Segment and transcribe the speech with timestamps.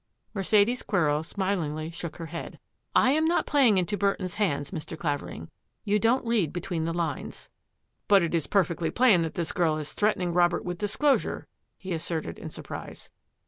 [0.33, 2.53] Mercedes Quero smilingly shook her head.
[2.53, 2.57] ^^
[2.95, 4.97] I am not playing into Burton's hands, Mr.
[4.97, 5.51] Clavering.
[5.83, 7.49] You don't read between the lines."
[8.03, 11.45] ^^ But it is perfectly plain that this girl is threatening Robert with disclosure,"
[11.77, 13.11] he asserted in surprise.